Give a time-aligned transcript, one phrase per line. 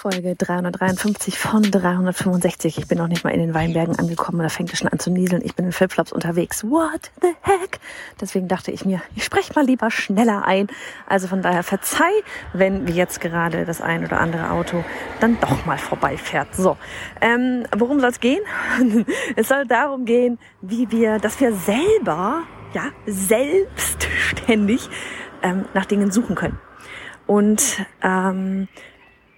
[0.00, 2.78] Folge 353 von 365.
[2.78, 5.10] Ich bin noch nicht mal in den Weinbergen angekommen, da fängt es schon an zu
[5.10, 5.42] nieseln.
[5.44, 6.64] Ich bin in Flipflops unterwegs.
[6.64, 7.80] What the heck?
[8.18, 10.68] Deswegen dachte ich mir, ich spreche mal lieber schneller ein.
[11.06, 12.14] Also von daher verzeih,
[12.54, 14.82] wenn jetzt gerade das ein oder andere Auto
[15.20, 16.54] dann doch mal vorbeifährt.
[16.54, 16.78] So,
[17.20, 18.40] ähm, worum soll es gehen?
[19.36, 24.88] es soll darum gehen, wie wir, dass wir selber, ja, selbstständig
[25.42, 26.58] ähm, nach Dingen suchen können.
[27.26, 28.66] Und ähm,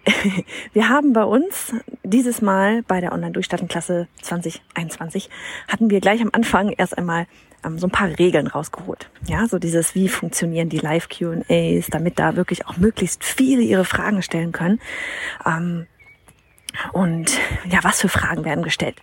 [0.72, 1.72] wir haben bei uns
[2.02, 5.30] dieses Mal bei der Online-Durchstarten-Klasse 2021
[5.68, 7.26] hatten wir gleich am Anfang erst einmal
[7.64, 9.10] ähm, so ein paar Regeln rausgeholt.
[9.26, 14.22] Ja, so dieses, wie funktionieren die Live-Q&As, damit da wirklich auch möglichst viele ihre Fragen
[14.22, 14.80] stellen können.
[15.46, 15.86] Ähm,
[16.92, 18.96] und ja, was für Fragen werden gestellt?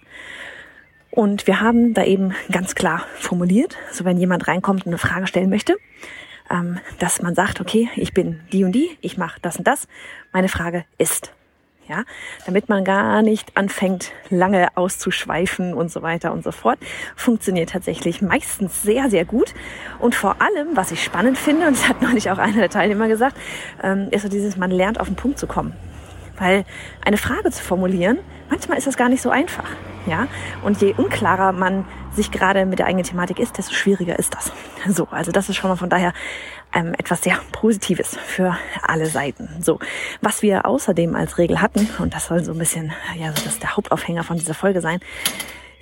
[1.11, 5.28] Und wir haben da eben ganz klar formuliert, so wenn jemand reinkommt und eine Frage
[5.28, 5.75] stellen möchte,
[6.50, 9.88] ähm, dass man sagt, okay, ich bin die und die, ich mache das und das.
[10.31, 11.31] Meine Frage ist,
[11.89, 12.03] ja,
[12.45, 16.78] damit man gar nicht anfängt, lange auszuschweifen und so weiter und so fort,
[17.16, 19.56] funktioniert tatsächlich meistens sehr, sehr gut.
[19.97, 23.08] Und vor allem, was ich spannend finde, und das hat neulich auch einer der Teilnehmer
[23.08, 23.36] gesagt,
[23.81, 25.73] ähm, ist so dieses, man lernt auf den Punkt zu kommen.
[26.38, 26.63] Weil
[27.03, 28.19] eine Frage zu formulieren,
[28.50, 29.69] manchmal ist das gar nicht so einfach.
[30.09, 30.27] Ja?
[30.63, 34.51] Und je unklarer man sich gerade mit der eigenen Thematik ist, desto schwieriger ist das.
[34.88, 36.13] So, also das ist schon mal von daher
[36.73, 39.50] ähm, etwas sehr Positives für alle Seiten.
[39.61, 39.79] So,
[40.22, 43.59] was wir außerdem als Regel hatten, und das soll so ein bisschen, ja, so das
[43.59, 45.00] der Hauptaufhänger von dieser Folge sein,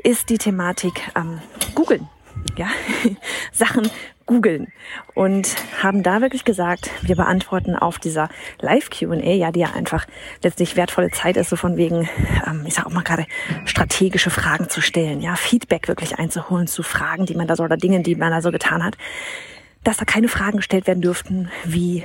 [0.04, 1.40] ist die Thematik ähm,
[1.76, 2.10] googeln.
[2.56, 2.68] Ja,
[3.52, 3.90] Sachen
[4.28, 4.68] googeln
[5.16, 10.06] und haben da wirklich gesagt, wir beantworten auf dieser Live-QA, ja, die ja einfach
[10.44, 12.08] letztlich wertvolle Zeit ist, so von wegen,
[12.46, 13.26] ähm, ich sag auch mal gerade,
[13.66, 17.78] strategische Fragen zu stellen, ja, Feedback wirklich einzuholen zu Fragen, die man da so oder
[17.78, 18.98] Dingen, die man da so getan hat,
[19.84, 22.04] dass da keine Fragen gestellt werden dürften, wie,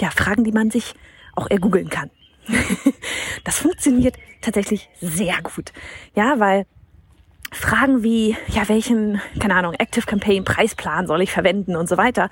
[0.00, 0.94] ja, Fragen, die man sich
[1.36, 2.10] auch ergoogeln kann.
[3.44, 5.72] das funktioniert tatsächlich sehr gut.
[6.14, 6.66] Ja, weil
[7.54, 12.28] Fragen wie, ja, welchen, keine Ahnung, Active Campaign Preisplan soll ich verwenden und so weiter.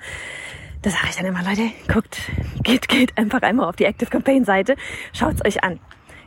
[0.81, 2.19] Da sage ich dann immer, Leute, guckt,
[2.63, 4.75] geht, geht einfach einmal auf die Active Campaign Seite,
[5.13, 5.79] schaut's euch an.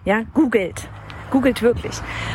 [0.05, 0.89] Ja, googelt.
[1.31, 1.93] Googelt wirklich.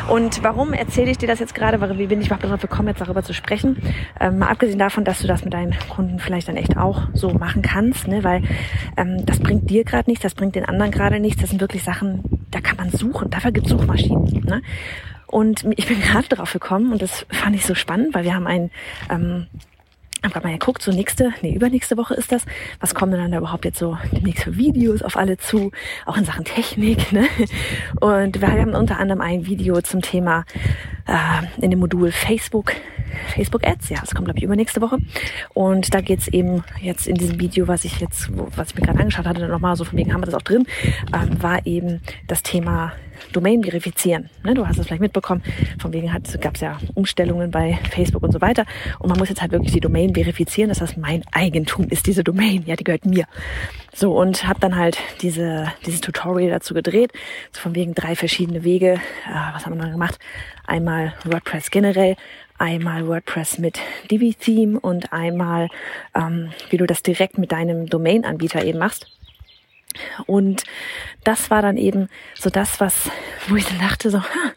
[0.10, 1.98] Und warum erzähle ich dir das jetzt gerade?
[1.98, 3.82] Wie bin ich überhaupt darauf gekommen, jetzt darüber zu sprechen?
[4.20, 7.30] Ähm, mal abgesehen davon, dass du das mit deinen Kunden vielleicht dann echt auch so
[7.30, 8.24] machen kannst, ne?
[8.24, 8.44] weil
[8.98, 11.42] ähm, das bringt dir gerade nichts, das bringt den anderen gerade nichts.
[11.42, 13.30] Das sind wirklich Sachen, da kann man suchen.
[13.30, 14.44] Dafür gibt's Suchmaschinen.
[14.46, 14.62] Ne?
[15.28, 18.48] Und ich bin gerade drauf gekommen und das fand ich so spannend, weil wir haben
[18.48, 18.70] ein
[19.10, 19.48] ähm,
[20.24, 22.46] hab gerade mal geguckt, so nächste, nee, übernächste Woche ist das.
[22.80, 25.72] Was kommen denn dann da überhaupt jetzt so demnächst für Videos auf alle zu?
[26.06, 27.28] Auch in Sachen Technik, ne?
[28.00, 30.46] Und wir haben unter anderem ein Video zum Thema
[31.08, 32.74] äh, in dem Modul Facebook,
[33.34, 33.90] Facebook Ads.
[33.90, 35.00] Ja, das kommt, glaube ich, übernächste Woche.
[35.54, 39.00] Und da geht's eben jetzt in diesem Video, was ich jetzt, was ich mir gerade
[39.00, 40.68] angeschaut hatte, nochmal so von wegen haben wir das auch drin,
[41.14, 42.94] ähm, war eben das Thema
[43.34, 44.30] Domain verifizieren.
[44.44, 45.44] Ne, du hast es vielleicht mitbekommen,
[45.80, 46.12] von wegen
[46.42, 48.66] gab es ja Umstellungen bei Facebook und so weiter.
[49.00, 52.24] Und man muss jetzt halt wirklich die Domain verifizieren, dass das mein Eigentum ist, diese
[52.24, 52.64] Domain.
[52.66, 53.26] Ja, die gehört mir.
[53.94, 57.12] So, und habe dann halt diese, dieses Tutorial dazu gedreht,
[57.52, 58.94] so von wegen drei verschiedene Wege.
[58.94, 60.18] Äh, was haben wir dann gemacht?
[60.66, 62.16] Einmal WordPress generell,
[62.58, 65.68] einmal WordPress mit Divi-Theme und einmal,
[66.16, 69.08] ähm, wie du das direkt mit deinem Domain-Anbieter eben machst.
[70.26, 70.64] Und
[71.24, 73.10] das war dann eben so das, was,
[73.48, 74.54] wo ich dann dachte, so, ha,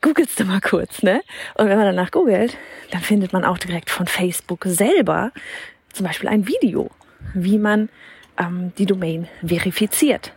[0.00, 1.22] googelst du mal kurz, ne?
[1.54, 2.56] Und wenn man danach googelt,
[2.90, 5.32] dann findet man auch direkt von Facebook selber
[5.92, 6.90] zum Beispiel ein Video,
[7.34, 7.88] wie man
[8.38, 10.32] ähm, die Domain verifiziert.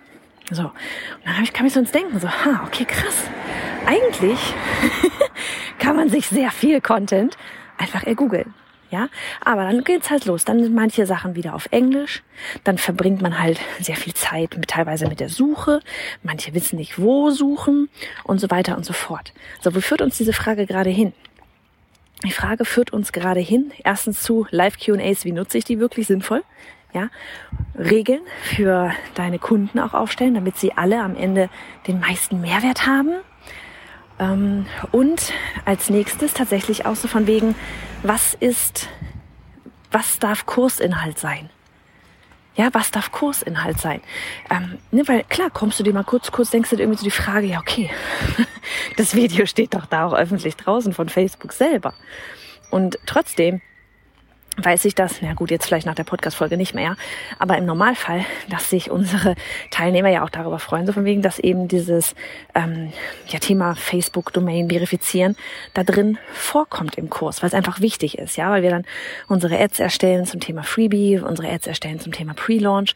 [0.52, 0.72] So, und
[1.26, 3.24] dann hab ich, kam ich so ins Denken, so, ha, okay, krass.
[3.86, 4.40] Eigentlich
[5.80, 7.38] kann man sich sehr viel Content
[7.78, 8.54] einfach ergoogeln
[8.94, 9.10] ja.
[9.42, 10.46] Aber dann geht's halt los.
[10.46, 12.24] Dann sind manche Sachen wieder auf Englisch.
[12.64, 15.82] Dann verbringt man halt sehr viel Zeit mit, teilweise mit der Suche.
[16.22, 17.90] Manche wissen nicht, wo suchen
[18.24, 19.34] und so weiter und so fort.
[19.62, 21.12] So, wo führt uns diese Frage gerade hin?
[22.24, 26.08] Die Frage führt uns gerade hin, erstens zu Live Q&As, wie nutze ich die wirklich
[26.08, 26.44] sinnvoll?
[26.94, 27.10] Ja,
[27.78, 31.50] Regeln für deine Kunden auch aufstellen, damit sie alle am Ende
[31.88, 33.16] den meisten Mehrwert haben.
[34.20, 35.34] Ähm, und
[35.66, 37.56] als nächstes tatsächlich auch so von wegen,
[38.04, 38.90] was ist,
[39.92, 41.50] was darf Kursinhalt sein?
[42.56, 44.02] Ja, was darf Kursinhalt sein?
[44.52, 47.06] Ähm, ne, weil klar, kommst du dir mal kurz, kurz denkst du dir irgendwie so
[47.06, 47.90] die Frage, ja okay,
[48.98, 51.96] das Video steht doch da auch öffentlich draußen von Facebook selber.
[52.70, 53.62] Und trotzdem
[54.58, 56.96] weiß ich das, na gut, jetzt vielleicht nach der Podcast-Folge nicht mehr,
[57.40, 59.36] aber im Normalfall, dass sich unsere
[59.72, 62.16] Teilnehmer ja auch darüber freuen, so von wegen, dass eben dieses
[62.54, 62.94] ähm,
[63.28, 65.36] ja, Thema Facebook-Domain verifizieren
[65.74, 68.86] da drin vorkommt im Kurs, weil es einfach wichtig ist, ja, weil wir dann
[69.28, 72.94] unsere Ads erstellen zum Thema Freebie, unsere Ads erstellen zum Thema Pre-Launch.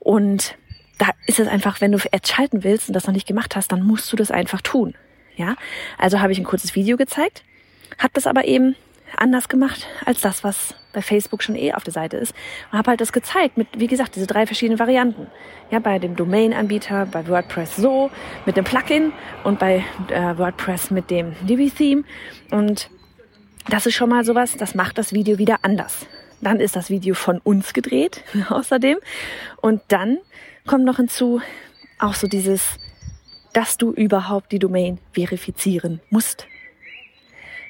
[0.00, 0.56] Und
[0.98, 3.70] da ist es einfach, wenn du Ads schalten willst und das noch nicht gemacht hast,
[3.72, 4.94] dann musst du das einfach tun,
[5.36, 5.54] ja.
[5.98, 7.44] Also habe ich ein kurzes Video gezeigt,
[7.98, 8.74] hat das aber eben
[9.16, 12.34] anders gemacht als das, was bei Facebook schon eh auf der Seite ist.
[12.70, 15.26] Und habe halt das gezeigt mit, wie gesagt, diese drei verschiedenen Varianten.
[15.70, 18.10] Ja, bei dem Domain-Anbieter, bei WordPress so,
[18.46, 19.12] mit dem Plugin
[19.44, 22.04] und bei äh, WordPress mit dem Divi-Theme.
[22.50, 22.90] Und
[23.68, 26.06] das ist schon mal sowas, das macht das Video wieder anders.
[26.40, 28.98] Dann ist das Video von uns gedreht, außerdem.
[29.60, 30.18] Und dann
[30.66, 31.40] kommt noch hinzu
[31.98, 32.78] auch so dieses,
[33.52, 36.46] dass du überhaupt die Domain verifizieren musst.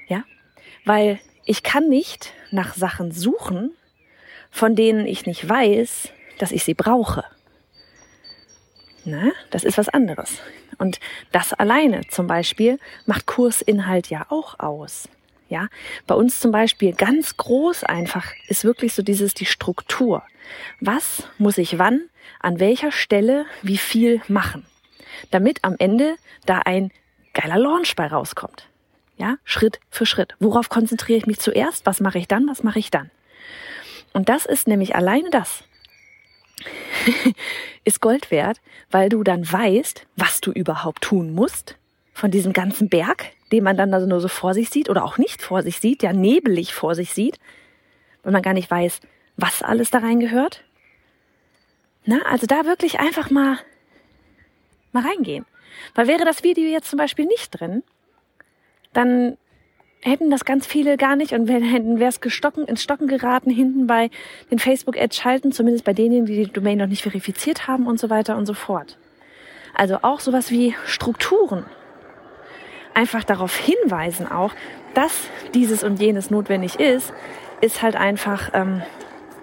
[0.09, 0.25] Ja,
[0.85, 3.73] weil ich kann nicht nach Sachen suchen,
[4.51, 6.09] von denen ich nicht weiß,
[6.39, 7.25] dass ich sie brauche.
[9.05, 10.39] Na, das ist was anderes.
[10.79, 11.01] Und
[11.33, 15.09] das alleine zum Beispiel macht Kursinhalt ja auch aus.
[15.49, 15.69] Ja,
[16.07, 20.23] bei uns zum Beispiel ganz groß einfach ist wirklich so dieses, die Struktur.
[20.81, 22.09] Was muss ich wann,
[22.41, 24.65] an welcher Stelle, wie viel machen?
[25.31, 26.17] Damit am Ende
[26.47, 26.91] da ein
[27.35, 28.69] geiler Launch bei rauskommt.
[29.17, 30.35] Ja, Schritt für Schritt.
[30.41, 31.87] Worauf konzentriere ich mich zuerst?
[31.87, 32.49] Was mache ich dann?
[32.49, 33.11] Was mache ich dann?
[34.13, 35.65] Und das ist nämlich alleine das.
[37.85, 38.61] ist Gold wert,
[38.91, 41.77] weil du dann weißt, was du überhaupt tun musst
[42.13, 45.19] von diesem ganzen Berg, den man dann also nur so vor sich sieht oder auch
[45.19, 47.39] nicht vor sich sieht, ja nebelig vor sich sieht,
[48.23, 49.01] weil man gar nicht weiß,
[49.37, 50.63] was alles da reingehört.
[52.05, 53.59] Na, also da wirklich einfach mal,
[54.93, 55.47] mal reingehen.
[55.95, 57.83] Weil wäre das Video jetzt zum Beispiel nicht drin,
[58.93, 59.37] dann
[60.03, 63.87] hätten das ganz viele gar nicht und hätten wäre es gestocken, ins Stocken geraten hinten
[63.87, 64.11] bei
[64.51, 68.11] den Facebook-Ads schalten, zumindest bei denen, die die Domain noch nicht verifiziert haben und so
[68.11, 68.99] weiter und so fort.
[69.75, 71.65] Also auch sowas wie Strukturen.
[72.95, 74.53] Einfach darauf hinweisen auch,
[74.95, 77.15] dass dieses und jenes notwendig ist,
[77.61, 78.83] ist halt einfach, ähm,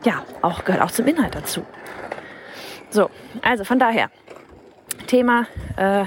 [0.03, 1.65] ja, auch gehört auch zum Inhalt dazu.
[2.89, 3.09] So,
[3.41, 4.11] also von daher,
[5.07, 5.47] Thema
[5.77, 6.05] äh,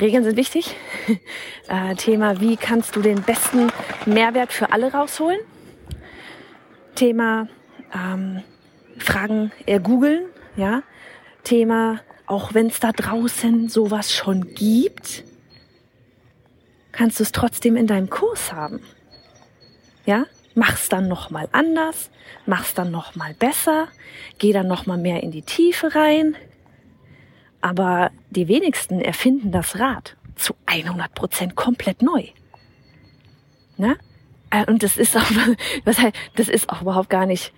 [0.00, 0.76] Regeln sind wichtig.
[1.68, 3.70] Äh, Thema, wie kannst du den besten
[4.04, 5.38] Mehrwert für alle rausholen?
[6.96, 7.46] Thema
[7.94, 8.42] ähm,
[8.98, 10.24] Fragen eher googeln,
[10.56, 10.82] ja.
[11.44, 15.22] Thema, auch wenn es da draußen sowas schon gibt,
[16.90, 18.80] kannst du es trotzdem in deinem Kurs haben.
[20.06, 20.26] Ja,
[20.56, 22.10] mach's dann noch mal anders,
[22.46, 23.86] mach's dann noch mal besser,
[24.38, 26.36] geh dann noch mal mehr in die Tiefe rein,
[27.60, 32.28] aber die wenigsten erfinden das Rad zu 100 Prozent komplett neu.
[33.76, 33.96] Ne?
[34.50, 35.30] Äh, und das ist auch,
[36.36, 37.52] das ist auch überhaupt gar nicht,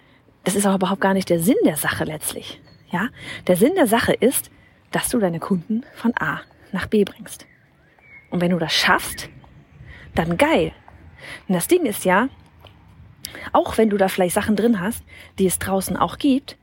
[0.45, 2.61] das ist auch überhaupt gar nicht der Sinn der Sache letztlich.
[2.91, 3.09] Ja?
[3.47, 4.51] Der Sinn der Sache ist,
[4.91, 6.41] dass du deine Kunden von A
[6.73, 7.47] nach B bringst.
[8.31, 9.29] Und wenn du das schaffst,
[10.15, 10.73] dann geil.
[11.49, 12.29] Und das Ding ist ja,
[13.53, 15.05] auch wenn du da vielleicht Sachen drin hast,
[15.39, 16.57] die es draußen auch gibt,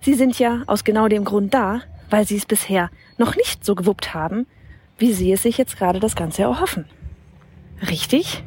[0.00, 3.74] sie sind ja aus genau dem Grund da, weil sie es bisher noch nicht so
[3.74, 4.46] gewuppt haben,
[4.98, 6.84] wie sie es sich jetzt gerade das Ganze erhoffen.
[7.88, 8.44] Richtig?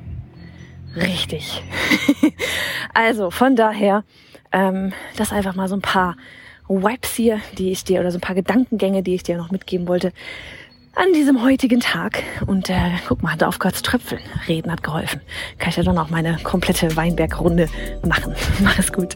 [0.95, 1.63] Richtig.
[2.93, 4.03] also von daher,
[4.51, 6.15] ähm, das einfach mal so ein paar
[6.67, 9.87] Wipes hier, die ich dir, oder so ein paar Gedankengänge, die ich dir noch mitgeben
[9.87, 10.13] wollte
[10.95, 12.23] an diesem heutigen Tag.
[12.45, 14.21] Und äh, guck mal, hat aufgehört zu tröpfeln.
[14.47, 15.21] Reden hat geholfen.
[15.57, 17.67] Kann ich ja dann auch meine komplette Weinbergrunde
[18.05, 18.35] machen.
[18.59, 19.15] Mach es gut.